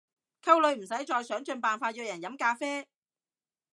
[0.43, 2.87] 溝女唔使再想盡辦法約人飲咖啡